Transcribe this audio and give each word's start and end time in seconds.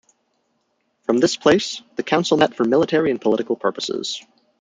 From 1.03 1.19
this 1.19 1.35
place, 1.37 1.83
the 1.95 2.01
Council 2.01 2.35
met 2.35 2.55
for 2.55 2.63
military 2.63 3.11
and 3.11 3.21
political 3.21 3.55
purposes. 3.55 4.25